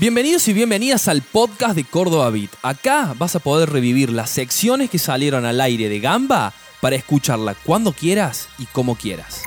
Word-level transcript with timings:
Bienvenidos 0.00 0.46
y 0.46 0.52
bienvenidas 0.52 1.08
al 1.08 1.22
podcast 1.22 1.74
de 1.74 1.82
Córdoba 1.82 2.30
Beat. 2.30 2.50
Acá 2.62 3.16
vas 3.18 3.34
a 3.34 3.40
poder 3.40 3.70
revivir 3.70 4.10
las 4.10 4.30
secciones 4.30 4.90
que 4.90 4.98
salieron 5.00 5.44
al 5.44 5.60
aire 5.60 5.88
de 5.88 5.98
Gamba 5.98 6.52
para 6.80 6.94
escucharla 6.94 7.56
cuando 7.66 7.92
quieras 7.92 8.48
y 8.58 8.66
como 8.66 8.94
quieras. 8.94 9.42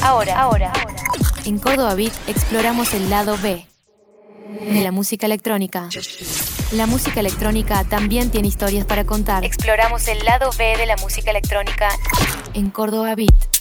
Ahora, 0.00 0.40
ahora, 0.40 0.72
en 1.44 1.58
Córdoba 1.58 1.94
Beat 1.94 2.14
exploramos 2.28 2.94
el 2.94 3.10
lado 3.10 3.36
B 3.42 3.66
de 4.58 4.80
la 4.80 4.90
música 4.90 5.26
electrónica. 5.26 5.90
La 6.72 6.86
música 6.86 7.20
electrónica 7.20 7.84
también 7.84 8.30
tiene 8.30 8.48
historias 8.48 8.86
para 8.86 9.04
contar. 9.04 9.44
Exploramos 9.44 10.08
el 10.08 10.18
lado 10.24 10.48
B 10.56 10.78
de 10.78 10.86
la 10.86 10.96
música 10.96 11.30
electrónica 11.30 11.90
en 12.54 12.70
Córdoba 12.70 13.14
Beat. 13.14 13.55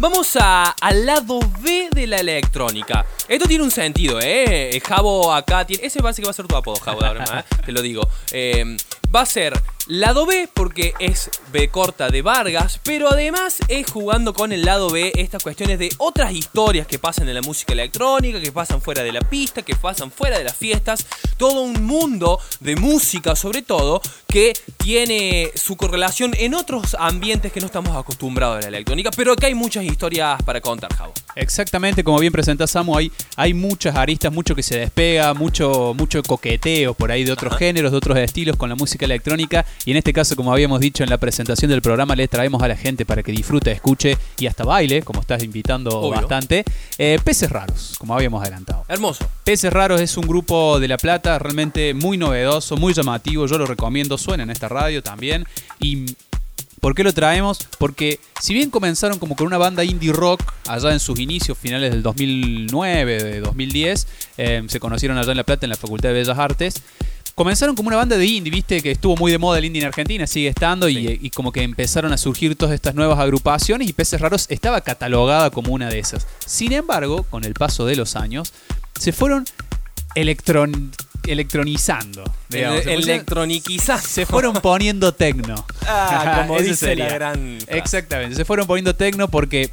Vamos 0.00 0.36
a, 0.40 0.70
al 0.80 1.06
lado 1.06 1.40
B 1.60 1.88
de 1.90 2.06
la 2.06 2.18
electrónica. 2.18 3.04
Esto 3.26 3.46
tiene 3.46 3.64
un 3.64 3.70
sentido, 3.72 4.20
¿eh? 4.20 4.70
El 4.70 4.80
Jabo 4.80 5.34
acá 5.34 5.66
tiene. 5.66 5.84
Ese 5.84 6.00
parece 6.00 6.22
que 6.22 6.26
va 6.26 6.30
a 6.30 6.34
ser 6.34 6.46
tu 6.46 6.54
apodo, 6.54 6.76
Jabo, 6.76 7.00
de 7.00 7.08
ahora 7.08 7.24
¿eh? 7.40 7.56
Te 7.66 7.72
lo 7.72 7.82
digo. 7.82 8.08
Eh, 8.30 8.76
va 9.12 9.22
a 9.22 9.26
ser 9.26 9.60
lado 9.88 10.26
B 10.26 10.50
porque 10.52 10.92
es 10.98 11.30
B 11.50 11.70
corta 11.70 12.10
de 12.10 12.20
Vargas, 12.20 12.78
pero 12.84 13.08
además 13.08 13.56
es 13.68 13.90
jugando 13.90 14.34
con 14.34 14.52
el 14.52 14.62
lado 14.64 14.90
B 14.90 15.12
estas 15.16 15.42
cuestiones 15.42 15.78
de 15.78 15.88
otras 15.96 16.32
historias 16.32 16.86
que 16.86 16.98
pasan 16.98 17.26
en 17.28 17.34
la 17.34 17.40
música 17.40 17.72
electrónica, 17.72 18.38
que 18.38 18.52
pasan 18.52 18.82
fuera 18.82 19.02
de 19.02 19.12
la 19.12 19.22
pista, 19.22 19.62
que 19.62 19.74
pasan 19.74 20.10
fuera 20.10 20.36
de 20.38 20.44
las 20.44 20.56
fiestas, 20.56 21.06
todo 21.38 21.62
un 21.62 21.86
mundo 21.86 22.38
de 22.60 22.76
música 22.76 23.34
sobre 23.34 23.62
todo 23.62 24.02
que 24.28 24.52
tiene 24.76 25.50
su 25.54 25.76
correlación 25.76 26.32
en 26.36 26.54
otros 26.54 26.94
ambientes 26.98 27.50
que 27.50 27.60
no 27.60 27.66
estamos 27.66 27.96
acostumbrados 27.96 28.58
a 28.58 28.60
la 28.60 28.68
electrónica, 28.68 29.10
pero 29.16 29.34
que 29.36 29.46
hay 29.46 29.54
muchas 29.54 29.84
historias 29.84 30.42
para 30.42 30.60
contar, 30.60 30.94
Javo. 30.94 31.14
Exactamente, 31.34 32.04
como 32.04 32.18
bien 32.18 32.32
presenta 32.32 32.66
Samu, 32.66 32.96
hay, 32.96 33.10
hay 33.36 33.54
muchas 33.54 33.96
aristas, 33.96 34.32
mucho 34.32 34.54
que 34.54 34.62
se 34.62 34.78
despega, 34.78 35.32
mucho, 35.32 35.94
mucho 35.96 36.22
coqueteo 36.22 36.92
por 36.92 37.10
ahí 37.10 37.24
de 37.24 37.32
otros 37.32 37.56
géneros, 37.56 37.92
de 37.92 37.96
otros 37.96 38.18
estilos 38.18 38.56
con 38.56 38.68
la 38.68 38.74
música 38.74 39.06
electrónica. 39.06 39.64
Y 39.84 39.92
en 39.92 39.96
este 39.96 40.12
caso, 40.12 40.36
como 40.36 40.52
habíamos 40.52 40.80
dicho 40.80 41.02
en 41.02 41.10
la 41.10 41.18
presentación 41.18 41.70
del 41.70 41.80
programa, 41.82 42.14
le 42.14 42.28
traemos 42.28 42.62
a 42.62 42.68
la 42.68 42.76
gente 42.76 43.06
para 43.06 43.22
que 43.22 43.32
disfrute, 43.32 43.72
escuche 43.72 44.16
y 44.38 44.46
hasta 44.46 44.64
baile, 44.64 45.02
como 45.02 45.20
estás 45.20 45.42
invitando 45.42 45.90
Obvio. 46.00 46.20
bastante. 46.20 46.64
eh, 46.98 47.18
Peces 47.24 47.50
Raros, 47.50 47.94
como 47.98 48.14
habíamos 48.14 48.42
adelantado. 48.42 48.84
Hermoso. 48.88 49.26
Peces 49.44 49.72
Raros 49.72 50.00
es 50.00 50.16
un 50.16 50.26
grupo 50.26 50.78
de 50.80 50.88
La 50.88 50.98
Plata 50.98 51.38
realmente 51.38 51.94
muy 51.94 52.18
novedoso, 52.18 52.76
muy 52.76 52.92
llamativo. 52.92 53.46
Yo 53.46 53.56
lo 53.58 53.66
recomiendo, 53.66 54.18
suena 54.18 54.42
en 54.42 54.50
esta 54.50 54.68
radio 54.68 55.02
también. 55.02 55.46
Y 55.80 56.04
¿Por 56.80 56.94
qué 56.94 57.02
lo 57.02 57.12
traemos? 57.12 57.58
Porque 57.78 58.20
si 58.40 58.54
bien 58.54 58.70
comenzaron 58.70 59.18
como 59.18 59.34
con 59.34 59.48
una 59.48 59.58
banda 59.58 59.82
indie 59.82 60.12
rock 60.12 60.40
allá 60.68 60.92
en 60.92 61.00
sus 61.00 61.18
inicios, 61.18 61.58
finales 61.58 61.90
del 61.90 62.04
2009, 62.04 63.22
de 63.22 63.40
2010, 63.40 64.06
eh, 64.38 64.62
se 64.68 64.78
conocieron 64.78 65.18
allá 65.18 65.32
en 65.32 65.38
La 65.38 65.44
Plata 65.44 65.66
en 65.66 65.70
la 65.70 65.76
Facultad 65.76 66.10
de 66.10 66.14
Bellas 66.14 66.38
Artes. 66.38 66.82
Comenzaron 67.38 67.76
como 67.76 67.86
una 67.86 67.96
banda 67.96 68.16
de 68.16 68.26
indie, 68.26 68.50
viste, 68.50 68.82
que 68.82 68.90
estuvo 68.90 69.16
muy 69.16 69.30
de 69.30 69.38
moda 69.38 69.58
el 69.58 69.64
indie 69.64 69.80
en 69.80 69.86
Argentina, 69.86 70.26
sigue 70.26 70.48
estando, 70.48 70.88
y, 70.88 70.94
Sí. 71.06 71.18
y 71.22 71.30
como 71.30 71.52
que 71.52 71.62
empezaron 71.62 72.12
a 72.12 72.18
surgir 72.18 72.56
todas 72.56 72.74
estas 72.74 72.96
nuevas 72.96 73.16
agrupaciones 73.20 73.88
y 73.88 73.92
Peces 73.92 74.20
Raros 74.20 74.46
estaba 74.48 74.80
catalogada 74.80 75.50
como 75.50 75.72
una 75.72 75.88
de 75.88 76.00
esas. 76.00 76.26
Sin 76.44 76.72
embargo, 76.72 77.22
con 77.22 77.44
el 77.44 77.54
paso 77.54 77.86
de 77.86 77.94
los 77.94 78.16
años, 78.16 78.52
se 78.98 79.12
fueron 79.12 79.44
electron- 80.16 80.90
electronizando. 81.26 82.24
digamos. 82.48 82.82
Se 84.04 84.26
fueron 84.26 84.54
poniendo 84.54 85.12
tecno. 85.14 85.64
Ah, 85.90 86.44
como 86.46 86.58
dice 86.60 86.74
sería. 86.76 87.06
la 87.08 87.14
gran. 87.14 87.58
frase. 87.64 87.78
Exactamente, 87.78 88.34
se 88.36 88.44
fueron 88.44 88.66
poniendo 88.66 88.94
tecno 88.94 89.28
porque 89.28 89.70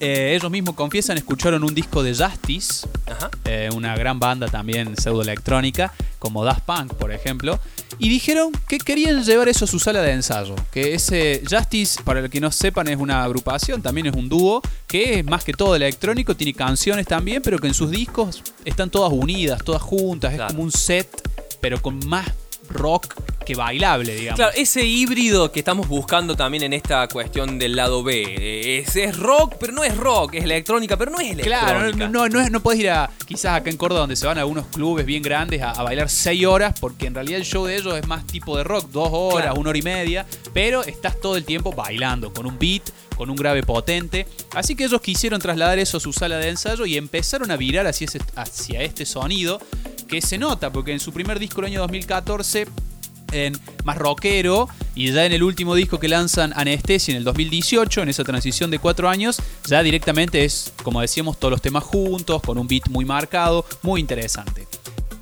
eh, 0.00 0.34
ellos 0.36 0.50
mismos 0.50 0.74
confiesan, 0.74 1.16
escucharon 1.16 1.62
un 1.64 1.74
disco 1.74 2.02
de 2.02 2.14
Justice, 2.14 2.88
Ajá. 3.06 3.30
eh, 3.44 3.68
una 3.74 3.94
gran 3.96 4.18
banda 4.18 4.48
también 4.48 4.96
pseudo 4.96 5.22
electrónica, 5.22 5.92
como 6.18 6.44
Daft 6.44 6.62
Punk, 6.64 6.94
por 6.94 7.12
ejemplo, 7.12 7.58
y 7.98 8.08
dijeron 8.08 8.52
que 8.68 8.78
querían 8.78 9.24
llevar 9.24 9.48
eso 9.48 9.64
a 9.64 9.68
su 9.68 9.78
sala 9.78 10.02
de 10.02 10.12
ensayo. 10.12 10.54
Que 10.72 10.94
ese 10.94 11.42
Justice, 11.48 12.02
para 12.02 12.20
el 12.20 12.30
que 12.30 12.40
no 12.40 12.50
sepan, 12.52 12.88
es 12.88 12.96
una 12.98 13.24
agrupación, 13.24 13.82
también 13.82 14.06
es 14.08 14.14
un 14.14 14.28
dúo, 14.28 14.62
que 14.86 15.18
es 15.20 15.24
más 15.24 15.44
que 15.44 15.52
todo 15.52 15.74
electrónico, 15.76 16.34
tiene 16.36 16.54
canciones 16.54 17.06
también, 17.06 17.42
pero 17.42 17.58
que 17.58 17.68
en 17.68 17.74
sus 17.74 17.90
discos 17.90 18.42
están 18.64 18.90
todas 18.90 19.12
unidas, 19.12 19.62
todas 19.64 19.82
juntas, 19.82 20.34
Claro. 20.34 20.46
es 20.48 20.52
como 20.52 20.64
un 20.64 20.72
set, 20.72 21.08
pero 21.60 21.80
con 21.80 21.98
más 22.06 22.26
rock 22.70 23.14
que 23.48 23.54
bailable, 23.54 24.14
digamos. 24.14 24.36
Claro, 24.36 24.52
ese 24.56 24.84
híbrido 24.84 25.50
que 25.50 25.60
estamos 25.60 25.88
buscando 25.88 26.36
también 26.36 26.64
en 26.64 26.74
esta 26.74 27.08
cuestión 27.08 27.58
del 27.58 27.74
lado 27.76 28.02
B. 28.02 28.22
Eh, 28.38 28.78
Es, 28.86 28.94
es 28.96 29.16
rock, 29.16 29.54
pero 29.58 29.72
no 29.72 29.82
es 29.84 29.96
rock. 29.96 30.34
Es 30.34 30.44
electrónica, 30.44 30.98
pero 30.98 31.10
no 31.10 31.18
es 31.18 31.30
electrónica. 31.32 31.66
Claro, 31.70 31.96
no, 31.96 32.08
no, 32.08 32.28
no, 32.28 32.40
es- 32.42 32.50
no 32.50 32.60
puedes 32.62 32.78
ir 32.80 32.90
a, 32.90 33.08
quizás 33.26 33.56
acá 33.56 33.70
en 33.70 33.78
Córdoba, 33.78 34.00
donde 34.00 34.16
se 34.16 34.26
van 34.26 34.36
a 34.36 34.42
algunos 34.42 34.66
clubes 34.66 35.06
bien 35.06 35.22
grandes 35.22 35.62
a, 35.62 35.70
a 35.70 35.82
bailar 35.82 36.10
6 36.10 36.44
horas, 36.44 36.74
porque 36.78 37.06
en 37.06 37.14
realidad 37.14 37.38
el 37.40 37.46
show 37.46 37.64
de 37.64 37.76
ellos 37.76 37.96
es 37.96 38.06
más 38.06 38.26
tipo 38.26 38.54
de 38.56 38.64
rock, 38.64 38.90
dos 38.90 39.08
horas, 39.10 39.46
Claro. 39.46 39.60
una 39.60 39.70
hora 39.70 39.78
y 39.78 39.82
media, 39.82 40.26
pero 40.52 40.84
estás 40.84 41.18
todo 41.18 41.36
el 41.38 41.44
tiempo 41.44 41.72
bailando, 41.72 42.32
con 42.32 42.44
un 42.46 42.58
beat, 42.58 42.82
con 43.16 43.30
un 43.30 43.36
grave 43.36 43.62
potente. 43.62 44.26
Así 44.54 44.76
que 44.76 44.84
ellos 44.84 45.00
quisieron 45.00 45.40
trasladar 45.40 45.78
eso 45.78 45.96
a 45.96 46.00
su 46.00 46.12
sala 46.12 46.36
de 46.36 46.50
ensayo 46.50 46.84
y 46.84 46.96
empezaron 46.98 47.50
a 47.50 47.56
virar 47.56 47.86
hacia, 47.86 48.04
ese- 48.04 48.20
hacia 48.36 48.82
este 48.82 49.06
sonido 49.06 49.58
que 50.06 50.20
se 50.22 50.36
nota, 50.38 50.70
porque 50.70 50.92
en 50.92 51.00
su 51.00 51.12
primer 51.12 51.38
disco 51.38 51.60
el 51.60 51.66
año 51.66 51.80
2014 51.80 52.66
en 53.32 53.58
más 53.84 53.96
rockero 53.96 54.68
y 54.94 55.12
ya 55.12 55.24
en 55.24 55.32
el 55.32 55.42
último 55.42 55.74
disco 55.74 55.98
que 55.98 56.08
lanzan 56.08 56.52
Anestesia 56.56 57.12
en 57.12 57.18
el 57.18 57.24
2018, 57.24 58.02
en 58.02 58.08
esa 58.08 58.24
transición 58.24 58.70
de 58.70 58.78
cuatro 58.78 59.08
años, 59.08 59.40
ya 59.66 59.82
directamente 59.82 60.44
es, 60.44 60.72
como 60.82 61.00
decíamos, 61.00 61.38
todos 61.38 61.52
los 61.52 61.62
temas 61.62 61.84
juntos, 61.84 62.42
con 62.42 62.58
un 62.58 62.66
beat 62.66 62.88
muy 62.88 63.04
marcado, 63.04 63.64
muy 63.82 64.00
interesante. 64.00 64.66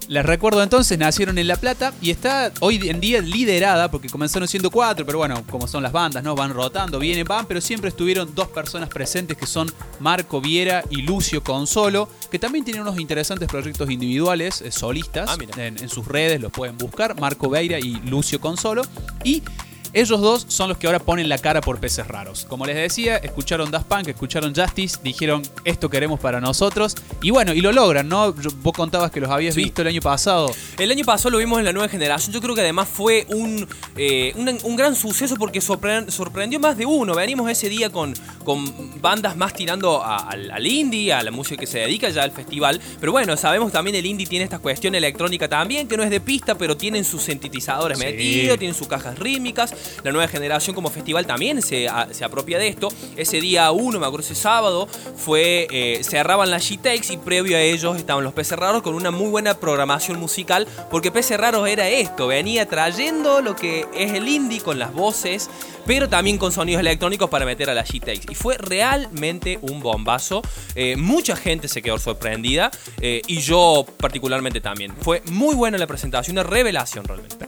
Les 0.08 0.24
recuerdo 0.24 0.62
entonces, 0.62 0.96
nacieron 0.98 1.36
en 1.38 1.48
La 1.48 1.56
Plata 1.56 1.92
y 2.00 2.10
está 2.10 2.52
hoy 2.60 2.88
en 2.88 3.00
día 3.00 3.20
liderada, 3.20 3.90
porque 3.90 4.08
comenzaron 4.08 4.46
siendo 4.46 4.70
cuatro, 4.70 5.04
pero 5.04 5.18
bueno, 5.18 5.42
como 5.50 5.66
son 5.66 5.82
las 5.82 5.90
bandas, 5.90 6.22
¿no? 6.22 6.36
Van 6.36 6.54
rotando, 6.54 6.98
vienen, 7.00 7.24
van, 7.24 7.46
pero 7.46 7.60
siempre 7.60 7.88
estuvieron 7.88 8.32
dos 8.34 8.48
personas 8.48 8.88
presentes 8.88 9.36
que 9.36 9.46
son 9.46 9.72
Marco 9.98 10.40
Viera 10.40 10.84
y 10.90 11.02
Lucio 11.02 11.42
Consolo, 11.42 12.08
que 12.30 12.38
también 12.38 12.64
tienen 12.64 12.82
unos 12.82 13.00
interesantes 13.00 13.48
proyectos 13.48 13.90
individuales, 13.90 14.60
eh, 14.62 14.70
solistas, 14.70 15.28
Ah, 15.28 15.36
en, 15.58 15.78
en 15.78 15.88
sus 15.88 16.06
redes 16.06 16.40
los 16.40 16.52
pueden 16.52 16.78
buscar, 16.78 17.18
Marco 17.20 17.50
Veira 17.50 17.80
y 17.80 17.94
Lucio 18.06 18.40
Consolo. 18.40 18.82
Y 19.24 19.42
ellos 19.92 20.20
dos 20.20 20.44
son 20.48 20.68
los 20.68 20.78
que 20.78 20.86
ahora 20.86 20.98
ponen 20.98 21.28
la 21.28 21.38
cara 21.38 21.60
por 21.60 21.78
peces 21.80 22.06
raros. 22.06 22.44
Como 22.48 22.66
les 22.66 22.76
decía, 22.76 23.16
escucharon 23.16 23.70
Daft 23.70 23.86
Punk, 23.86 24.08
escucharon 24.08 24.54
Justice, 24.54 24.98
dijeron 25.02 25.42
esto 25.64 25.88
queremos 25.88 26.20
para 26.20 26.40
nosotros. 26.40 26.94
Y 27.22 27.30
bueno, 27.30 27.52
y 27.52 27.60
lo 27.60 27.72
logran, 27.72 28.08
¿no? 28.08 28.34
Yo- 28.40 28.50
vos 28.62 28.72
contabas 28.74 29.10
que 29.10 29.20
los 29.20 29.30
habías 29.30 29.54
Sí. 29.54 29.62
visto 29.64 29.82
el 29.82 29.88
año 29.88 30.00
pasado. 30.00 30.50
El 30.78 30.90
año 30.90 31.04
pasado 31.04 31.30
lo 31.30 31.38
vimos 31.38 31.58
en 31.58 31.64
la 31.64 31.72
nueva 31.72 31.88
generación. 31.88 32.32
Yo 32.32 32.40
creo 32.40 32.54
que 32.54 32.60
además 32.60 32.88
fue 32.88 33.26
un, 33.30 33.66
eh, 33.96 34.32
un, 34.36 34.58
un 34.62 34.76
gran 34.76 34.94
suceso 34.94 35.36
porque 35.36 35.60
sorpre- 35.60 36.08
sorprendió 36.10 36.60
más 36.60 36.76
de 36.76 36.86
uno. 36.86 37.14
Venimos 37.14 37.50
ese 37.50 37.68
día 37.68 37.90
con, 37.90 38.14
con 38.44 39.00
bandas 39.00 39.36
más 39.36 39.52
tirando 39.54 40.02
a- 40.02 40.28
al, 40.28 40.50
al 40.50 40.66
indie, 40.66 41.12
a 41.12 41.22
la 41.22 41.30
música 41.30 41.60
que 41.60 41.66
se 41.66 41.78
dedica 41.80 42.08
ya 42.10 42.22
al 42.22 42.30
festival. 42.32 42.80
Pero 43.00 43.12
bueno, 43.12 43.36
sabemos 43.36 43.72
también 43.72 43.96
el 43.96 44.06
indie 44.06 44.26
tiene 44.26 44.44
esta 44.44 44.58
cuestión 44.58 44.94
electrónica 44.94 45.48
también, 45.48 45.88
que 45.88 45.96
no 45.96 46.02
es 46.02 46.10
de 46.10 46.20
pista, 46.20 46.56
pero 46.56 46.76
tienen 46.76 47.04
sus 47.04 47.22
sintetizadores 47.22 47.98
Sí. 47.98 48.04
metidos, 48.04 48.58
tienen 48.58 48.74
sus 48.76 48.88
cajas 48.88 49.18
rítmicas. 49.18 49.72
La 50.04 50.12
nueva 50.12 50.28
generación 50.28 50.74
como 50.74 50.90
festival 50.90 51.26
también 51.26 51.62
se, 51.62 51.88
se 52.10 52.24
apropia 52.24 52.58
de 52.58 52.68
esto. 52.68 52.88
Ese 53.16 53.40
día 53.40 53.70
uno, 53.72 53.98
me 53.98 54.06
acuerdo 54.06 54.24
ese 54.24 54.34
sábado, 54.34 54.88
fue 55.16 55.66
eh, 55.70 56.02
cerraban 56.04 56.50
las 56.50 56.70
G-Takes 56.70 57.12
y 57.12 57.16
previo 57.16 57.56
a 57.56 57.60
ellos 57.60 57.96
estaban 57.96 58.24
los 58.24 58.32
Peces 58.32 58.58
Raros 58.58 58.82
con 58.82 58.94
una 58.94 59.10
muy 59.10 59.28
buena 59.28 59.54
programación 59.54 60.18
musical, 60.18 60.66
porque 60.90 61.10
Peces 61.10 61.38
Raros 61.38 61.68
era 61.68 61.88
esto, 61.88 62.26
venía 62.26 62.66
trayendo 62.66 63.40
lo 63.40 63.56
que 63.56 63.86
es 63.94 64.12
el 64.12 64.28
indie 64.28 64.60
con 64.60 64.78
las 64.78 64.92
voces, 64.92 65.50
pero 65.86 66.08
también 66.08 66.38
con 66.38 66.52
sonidos 66.52 66.80
electrónicos 66.80 67.30
para 67.30 67.44
meter 67.44 67.70
a 67.70 67.74
las 67.74 67.88
G-Takes. 67.88 68.30
Y 68.30 68.34
fue 68.34 68.58
realmente 68.58 69.58
un 69.62 69.80
bombazo. 69.80 70.42
Eh, 70.74 70.96
mucha 70.96 71.36
gente 71.36 71.68
se 71.68 71.82
quedó 71.82 71.98
sorprendida 71.98 72.70
eh, 73.00 73.22
y 73.26 73.40
yo 73.40 73.86
particularmente 73.98 74.60
también. 74.60 74.92
Fue 75.00 75.22
muy 75.30 75.54
buena 75.54 75.78
la 75.78 75.86
presentación, 75.86 76.34
una 76.36 76.42
revelación 76.42 77.04
realmente. 77.04 77.45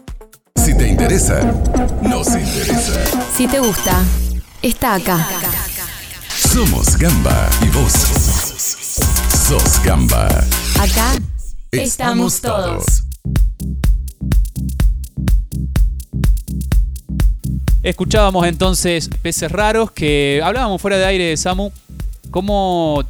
Si 0.99 1.07
te 1.07 1.15
interesa, 1.15 1.41
nos 2.03 2.27
interesa. 2.27 3.05
Si 3.37 3.47
te 3.47 3.61
gusta, 3.61 4.03
está 4.63 4.95
acá. 4.97 5.29
Somos 6.53 6.99
Gamba 6.99 7.49
y 7.63 7.69
vos 7.69 7.93
sos 9.47 9.83
Gamba. 9.85 10.27
Acá 10.81 11.13
estamos 11.71 12.41
todos. 12.41 13.05
Escuchábamos 17.85 18.49
entonces 18.49 19.09
Peces 19.23 19.53
Raros, 19.53 19.93
que 19.93 20.41
hablábamos 20.43 20.83
fuera 20.83 20.99
de 20.99 21.05
aire 21.05 21.25
de 21.27 21.37
Samu, 21.37 21.71
cómo 22.33 23.05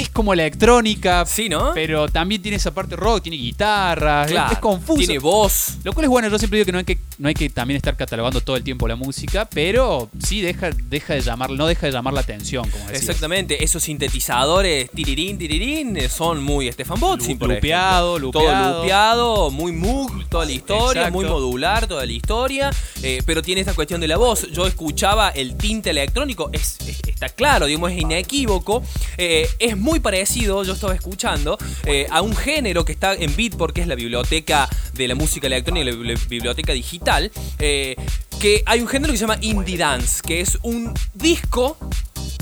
es 0.00 0.08
como 0.10 0.32
electrónica, 0.32 1.24
Sí, 1.26 1.48
¿no? 1.48 1.72
pero 1.74 2.08
también 2.08 2.42
tiene 2.42 2.56
esa 2.56 2.72
parte 2.72 2.96
rock, 2.96 3.22
tiene 3.22 3.36
guitarra, 3.36 4.24
es- 4.24 4.30
Claro, 4.32 4.52
es, 4.52 4.58
confuso. 4.58 4.98
Tiene 4.98 5.18
voz. 5.18 5.76
Lo 5.84 5.92
cual 5.92 6.04
es 6.04 6.10
bueno, 6.10 6.28
yo 6.28 6.38
siempre 6.38 6.58
digo 6.58 6.66
que 6.66 6.72
no 6.72 6.78
hay 6.78 6.84
que, 6.84 6.98
no 7.18 7.28
hay 7.28 7.34
que 7.34 7.48
también 7.50 7.76
estar 7.76 7.96
catalogando 7.96 8.40
todo 8.40 8.56
el 8.56 8.62
tiempo 8.64 8.86
la 8.88 8.96
música, 8.96 9.48
pero 9.52 10.08
sí 10.22 10.40
deja, 10.40 10.70
deja 10.70 11.14
de 11.14 11.20
llamar, 11.20 11.50
no 11.50 11.66
deja 11.66 11.86
de 11.86 11.92
llamar 11.92 12.14
la 12.14 12.20
atención, 12.20 12.68
como 12.70 12.84
decía. 12.86 12.98
Exactamente, 12.98 13.62
esos 13.64 13.82
sintetizadores 13.84 14.90
tirirín, 14.90 15.38
tirirín, 15.38 15.98
son 16.08 16.42
muy 16.42 16.70
Stefan 16.72 16.98
Botzin, 17.00 17.38
por 17.38 17.48
Lupeado, 17.50 18.18
lupeado. 18.18 18.70
Todo 18.72 18.80
lupeado, 18.82 19.50
muy 19.50 19.72
Moog, 19.72 20.28
toda 20.28 20.44
la 20.44 20.52
historia, 20.52 21.02
Exacto. 21.02 21.12
muy 21.20 21.24
modular, 21.26 21.86
toda 21.86 22.04
la 22.06 22.12
historia, 22.12 22.70
eh, 23.02 23.22
pero 23.26 23.42
tiene 23.42 23.60
esta 23.60 23.74
cuestión 23.74 24.00
de 24.00 24.08
la 24.08 24.16
voz. 24.16 24.50
Yo 24.52 24.66
escuchaba 24.66 25.28
el 25.30 25.56
tinte 25.56 25.90
electrónico, 25.90 26.50
es, 26.52 26.78
es- 26.86 27.00
está 27.06 27.28
claro, 27.28 27.66
digamos, 27.66 27.92
es 27.92 27.98
inequívoco, 28.00 28.82
eh, 29.18 29.48
es 29.58 29.76
muy 29.84 30.00
parecido, 30.00 30.64
yo 30.64 30.72
estaba 30.72 30.94
escuchando, 30.94 31.58
eh, 31.84 32.06
a 32.10 32.22
un 32.22 32.34
género 32.34 32.86
que 32.86 32.92
está 32.92 33.12
en 33.12 33.36
Beatport, 33.36 33.74
que 33.74 33.82
es 33.82 33.86
la 33.86 33.94
biblioteca 33.94 34.66
de 34.94 35.06
la 35.08 35.14
música 35.14 35.46
electrónica, 35.46 35.84
la 35.84 35.92
bibli- 35.92 36.26
biblioteca 36.28 36.72
digital, 36.72 37.30
eh, 37.58 37.94
que 38.40 38.62
hay 38.64 38.80
un 38.80 38.88
género 38.88 39.12
que 39.12 39.18
se 39.18 39.24
llama 39.26 39.38
Indie 39.42 39.76
Dance, 39.76 40.22
que 40.26 40.40
es 40.40 40.58
un 40.62 40.92
disco 41.12 41.76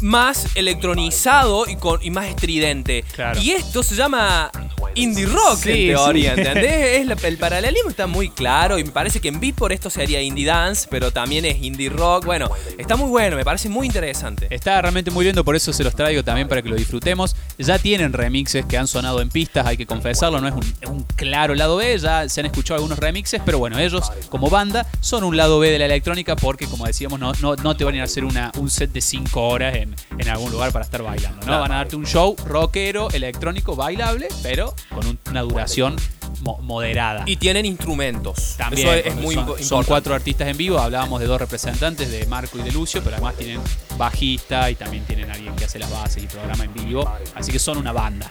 más 0.01 0.55
electronizado 0.55 1.67
y, 1.69 1.77
con, 1.77 2.01
y 2.03 2.11
más 2.11 2.27
estridente. 2.27 3.05
Claro. 3.13 3.41
Y 3.41 3.51
esto 3.53 3.83
se 3.83 3.95
llama 3.97 4.51
indie 4.95 5.27
rock 5.27 5.57
Sí, 5.59 5.71
en 5.91 5.95
teoría, 5.97 6.35
sí. 6.35 6.41
¿entendés? 6.41 6.73
Es 7.03 7.07
la- 7.07 7.17
el 7.29 7.39
paralelismo 7.39 7.91
está 7.91 8.07
muy 8.07 8.29
claro 8.31 8.79
y 8.79 8.85
me 8.85 8.91
parece 8.91 9.21
que 9.21 9.29
en 9.29 9.41
Beatport 9.41 9.73
esto 9.73 9.91
sería 9.91 10.21
indie 10.21 10.47
dance, 10.47 10.87
pero 10.91 11.11
también 11.11 11.45
es 11.45 11.63
indie 11.63 11.89
rock. 11.89 12.25
Bueno, 12.25 12.51
está 12.79 12.97
muy 12.97 13.09
bueno, 13.09 13.37
me 13.37 13.45
parece 13.45 13.69
muy 13.69 13.87
interesante. 13.87 14.47
Está 14.51 14.81
realmente 14.83 15.11
muy 15.11 15.25
lindo, 15.25 15.45
por 15.45 15.57
eso 15.57 15.73
se 15.73 15.85
los 15.85 15.95
traigo 15.95 16.23
también 16.23 16.49
para 16.49 16.63
que 16.63 16.69
lo 16.69 16.77
disfrutemos. 16.77 17.35
Ya 17.59 17.79
tienen 17.79 18.13
remixes 18.13 18.65
que 18.67 18.77
han 18.79 18.87
sonado 18.89 19.21
en 19.21 19.29
pistas, 19.31 19.67
hay 19.67 19.77
que 19.77 19.87
confesarlo, 19.87 20.41
no 20.41 20.49
es 20.49 20.55
un, 20.55 20.63
es 20.81 20.89
un 20.89 21.03
claro 21.17 21.55
lado 21.55 21.77
B, 21.77 21.99
ya 21.99 22.29
se 22.29 22.41
han 22.41 22.47
escuchado 22.47 22.77
algunos 22.77 22.99
remixes, 22.99 23.41
pero 23.45 23.59
bueno, 23.59 23.79
ellos 23.79 24.11
como 24.29 24.51
banda 24.51 24.87
son 25.01 25.25
un 25.25 25.37
lado 25.37 25.59
B 25.59 25.71
de 25.71 25.79
la 25.79 25.85
electrónica 25.87 26.37
porque, 26.37 26.67
como 26.67 26.87
decíamos, 26.87 27.19
no, 27.21 27.33
no, 27.41 27.57
no 27.57 27.77
te 27.77 27.85
van 27.85 27.95
a 27.95 27.97
ir 27.99 28.01
a 28.03 28.05
hacer 28.05 28.25
una, 28.25 28.53
un 28.59 28.71
set 28.71 28.93
de 28.93 29.01
5 29.01 29.41
horas 29.43 29.77
en, 29.77 29.95
en 30.19 30.29
algún 30.29 30.51
lugar 30.53 30.73
para 30.73 30.85
estar 30.85 31.03
bailando, 31.03 31.45
¿no? 31.47 31.61
Van 31.61 31.73
a 31.73 31.77
darte 31.77 31.97
un 31.97 32.07
show 32.07 32.37
rockero, 32.47 33.09
electrónico, 33.11 33.77
bailable, 33.77 34.29
pero 34.43 34.75
con 34.91 35.07
un- 35.07 35.19
una 35.31 35.41
duración 35.43 35.97
mo- 36.41 36.59
moderada. 36.63 37.25
Y 37.27 37.37
tienen 37.37 37.65
instrumentos. 37.67 38.55
También 38.57 38.89
Eso 38.89 38.97
es, 39.09 39.15
muy 39.17 39.35
son, 39.35 39.45
impo- 39.45 39.53
son 39.55 39.63
importante. 39.63 39.87
cuatro 39.89 40.15
artistas 40.15 40.49
en 40.49 40.57
vivo. 40.57 40.79
Hablábamos 40.79 41.21
de 41.21 41.27
dos 41.27 41.41
representantes, 41.41 42.11
de 42.11 42.27
Marco 42.27 42.59
y 42.59 42.63
de 42.63 42.73
Lucio, 42.73 43.03
pero 43.03 43.17
además 43.17 43.37
tienen 43.37 43.61
bajista 43.97 44.71
y 44.71 44.75
también 44.75 45.05
tienen 45.05 45.31
alguien 45.31 45.55
que 45.57 45.65
hace 45.65 45.79
las 45.79 45.91
bases 45.91 46.23
y 46.23 46.27
programa 46.27 46.65
en 46.65 46.75
vivo. 46.75 47.11
Así 47.35 47.53
que 47.53 47.59
son 47.59 47.79
una 47.79 47.93
banda. 47.93 48.31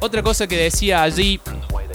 Otra 0.00 0.22
cosa 0.22 0.46
que 0.46 0.56
decía 0.56 1.02
allí 1.02 1.40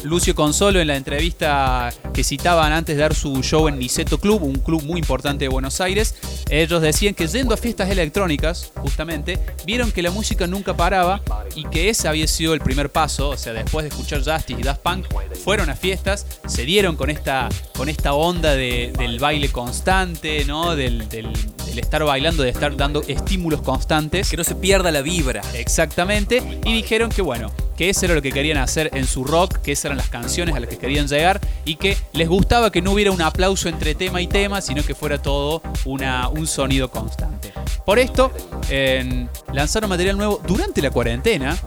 Lucio 0.03 0.33
Consolo 0.35 0.79
en 0.79 0.87
la 0.87 0.95
entrevista 0.97 1.93
que 2.13 2.23
citaban 2.23 2.71
antes 2.73 2.95
de 2.95 3.01
dar 3.01 3.13
su 3.13 3.41
show 3.43 3.67
en 3.67 3.77
Niceto 3.79 4.17
Club, 4.19 4.41
un 4.43 4.55
club 4.59 4.83
muy 4.83 4.99
importante 4.99 5.45
de 5.45 5.49
Buenos 5.49 5.79
Aires, 5.79 6.15
ellos 6.49 6.81
decían 6.81 7.13
que 7.13 7.27
yendo 7.27 7.53
a 7.53 7.57
fiestas 7.57 7.89
electrónicas, 7.89 8.71
justamente, 8.77 9.37
vieron 9.65 9.91
que 9.91 10.01
la 10.01 10.11
música 10.11 10.47
nunca 10.47 10.75
paraba 10.75 11.21
y 11.55 11.65
que 11.65 11.89
ese 11.89 12.07
había 12.07 12.27
sido 12.27 12.53
el 12.53 12.61
primer 12.61 12.91
paso, 12.91 13.29
o 13.29 13.37
sea, 13.37 13.53
después 13.53 13.83
de 13.83 13.89
escuchar 13.89 14.19
Justice 14.23 14.59
y 14.59 14.63
Daft 14.63 14.81
Punk, 14.81 15.05
fueron 15.43 15.69
a 15.69 15.75
fiestas, 15.75 16.25
se 16.47 16.65
dieron 16.65 16.95
con 16.95 17.09
esta, 17.09 17.47
con 17.77 17.87
esta 17.87 18.13
onda 18.13 18.53
de- 18.55 18.91
del 18.97 19.19
baile 19.19 19.49
constante, 19.49 20.45
¿no? 20.45 20.75
Del, 20.75 21.07
del- 21.09 21.31
del 21.65 21.79
estar 21.79 22.03
bailando, 22.03 22.43
de 22.43 22.49
estar 22.49 22.75
dando 22.75 23.01
estímulos 23.07 23.61
constantes. 23.61 24.29
Que 24.29 24.35
no 24.35 24.43
se 24.43 24.55
pierda 24.55 24.91
la 24.91 25.01
vibra. 25.01 25.41
Exactamente. 25.53 26.43
Y 26.65 26.73
dijeron 26.73 27.09
que 27.09 27.21
bueno, 27.21 27.49
que 27.81 27.89
eso 27.89 28.05
era 28.05 28.13
lo 28.13 28.21
que 28.21 28.31
querían 28.31 28.59
hacer 28.59 28.91
en 28.93 29.07
su 29.07 29.23
rock, 29.23 29.57
que 29.57 29.71
esas 29.71 29.85
eran 29.85 29.97
las 29.97 30.07
canciones 30.09 30.53
a 30.53 30.59
las 30.59 30.69
que 30.69 30.77
querían 30.77 31.07
llegar 31.07 31.41
y 31.65 31.77
que 31.77 31.97
les 32.13 32.29
gustaba 32.29 32.71
que 32.71 32.79
no 32.79 32.91
hubiera 32.91 33.09
un 33.11 33.23
aplauso 33.23 33.69
entre 33.69 33.95
tema 33.95 34.21
y 34.21 34.27
tema, 34.27 34.61
sino 34.61 34.83
que 34.83 34.93
fuera 34.93 35.19
todo 35.19 35.63
una, 35.85 36.27
un 36.27 36.45
sonido 36.45 36.91
constante. 36.91 37.51
Por 37.83 37.97
esto, 37.97 38.31
en- 38.69 39.27
lanzaron 39.51 39.89
material 39.89 40.15
nuevo 40.15 40.39
durante 40.45 40.79
la 40.79 40.91
cuarentena. 40.91 41.57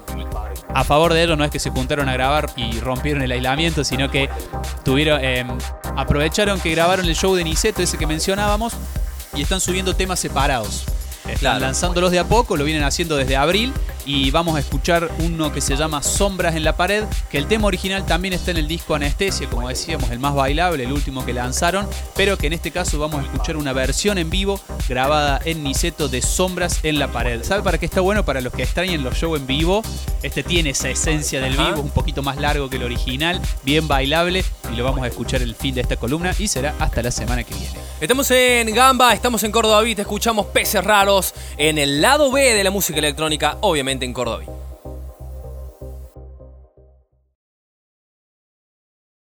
A 0.72 0.84
favor 0.84 1.12
de 1.14 1.24
ello 1.24 1.34
no 1.34 1.42
es 1.44 1.50
que 1.50 1.58
se 1.58 1.70
juntaron 1.70 2.08
a 2.08 2.12
grabar 2.12 2.46
y 2.56 2.78
rompieron 2.78 3.20
el 3.22 3.32
aislamiento, 3.32 3.82
sino 3.82 4.08
que 4.08 4.28
tuvieron, 4.84 5.18
eh, 5.20 5.44
aprovecharon 5.96 6.60
que 6.60 6.70
grabaron 6.70 7.06
el 7.06 7.16
show 7.16 7.34
de 7.34 7.42
Niceto, 7.42 7.82
ese 7.82 7.98
que 7.98 8.06
mencionábamos, 8.06 8.72
y 9.34 9.42
están 9.42 9.60
subiendo 9.60 9.96
temas 9.96 10.20
separados. 10.20 10.84
Están 11.24 11.38
Claro. 11.38 11.60
lanzándolos 11.60 12.12
de 12.12 12.20
a 12.20 12.24
poco, 12.28 12.56
lo 12.56 12.62
vienen 12.64 12.84
haciendo 12.84 13.16
desde 13.16 13.34
abril 13.36 13.72
y 14.06 14.30
vamos 14.30 14.56
a 14.56 14.60
escuchar 14.60 15.10
uno 15.20 15.52
que 15.52 15.60
se 15.60 15.76
llama 15.76 16.02
Sombras 16.02 16.56
en 16.56 16.64
la 16.64 16.76
pared, 16.76 17.04
que 17.30 17.38
el 17.38 17.46
tema 17.46 17.66
original 17.66 18.04
también 18.04 18.34
está 18.34 18.50
en 18.50 18.58
el 18.58 18.68
disco 18.68 18.94
Anestesia, 18.94 19.48
como 19.48 19.68
decíamos, 19.68 20.10
el 20.10 20.18
más 20.18 20.34
bailable, 20.34 20.84
el 20.84 20.92
último 20.92 21.24
que 21.24 21.32
lanzaron, 21.32 21.88
pero 22.14 22.36
que 22.36 22.46
en 22.46 22.52
este 22.52 22.70
caso 22.70 22.98
vamos 22.98 23.20
a 23.20 23.24
escuchar 23.24 23.56
una 23.56 23.72
versión 23.72 24.18
en 24.18 24.30
vivo 24.30 24.60
grabada 24.88 25.40
en 25.44 25.62
Niceto 25.64 26.08
de 26.08 26.22
Sombras 26.22 26.80
en 26.82 26.98
la 26.98 27.08
pared. 27.08 27.42
¿Sabe 27.42 27.62
para 27.62 27.78
qué 27.78 27.86
está 27.86 28.00
bueno? 28.00 28.24
Para 28.24 28.40
los 28.40 28.52
que 28.52 28.62
extrañen 28.62 29.02
los 29.02 29.16
shows 29.16 29.40
en 29.40 29.46
vivo, 29.46 29.82
este 30.22 30.42
tiene 30.42 30.70
esa 30.70 30.90
esencia 30.90 31.40
del 31.40 31.56
vivo, 31.56 31.80
un 31.80 31.90
poquito 31.90 32.22
más 32.22 32.36
largo 32.36 32.68
que 32.68 32.76
el 32.76 32.82
original, 32.82 33.40
bien 33.62 33.88
bailable 33.88 34.44
y 34.72 34.76
lo 34.76 34.84
vamos 34.84 35.02
a 35.04 35.06
escuchar 35.06 35.42
el 35.42 35.54
fin 35.54 35.74
de 35.74 35.80
esta 35.82 35.96
columna 35.96 36.34
y 36.38 36.48
será 36.48 36.74
hasta 36.78 37.02
la 37.02 37.10
semana 37.10 37.44
que 37.44 37.54
viene. 37.54 37.74
Estamos 38.00 38.30
en 38.30 38.74
Gamba, 38.74 39.14
estamos 39.14 39.42
en 39.44 39.52
Córdoba 39.52 39.80
Beat, 39.82 40.00
escuchamos 40.00 40.46
peces 40.46 40.82
raros 40.82 41.32
en 41.56 41.78
el 41.78 42.02
lado 42.02 42.30
B 42.30 42.54
de 42.54 42.64
la 42.64 42.70
música 42.70 42.98
electrónica, 42.98 43.58
obviamente 43.60 43.93
en 44.02 44.12
Córdoba. 44.12 44.53